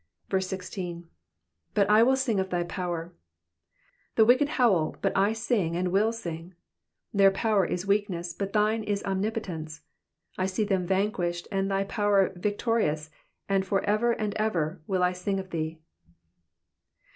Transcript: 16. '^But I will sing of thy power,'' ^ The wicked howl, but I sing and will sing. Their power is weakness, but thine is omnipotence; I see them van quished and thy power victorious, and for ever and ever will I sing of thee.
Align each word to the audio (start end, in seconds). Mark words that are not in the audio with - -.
16. 0.35 1.07
'^But 1.75 1.85
I 1.85 2.01
will 2.01 2.15
sing 2.15 2.39
of 2.39 2.49
thy 2.49 2.63
power,'' 2.63 3.13
^ 4.13 4.15
The 4.15 4.25
wicked 4.25 4.49
howl, 4.57 4.95
but 4.99 5.15
I 5.15 5.31
sing 5.33 5.75
and 5.75 5.91
will 5.91 6.11
sing. 6.11 6.55
Their 7.13 7.29
power 7.29 7.67
is 7.67 7.85
weakness, 7.85 8.33
but 8.33 8.51
thine 8.51 8.83
is 8.83 9.03
omnipotence; 9.03 9.81
I 10.39 10.47
see 10.47 10.63
them 10.63 10.87
van 10.87 11.11
quished 11.11 11.45
and 11.51 11.69
thy 11.69 11.83
power 11.83 12.33
victorious, 12.35 13.11
and 13.47 13.63
for 13.63 13.83
ever 13.83 14.13
and 14.13 14.33
ever 14.37 14.81
will 14.87 15.03
I 15.03 15.11
sing 15.13 15.39
of 15.39 15.51
thee. 15.51 15.77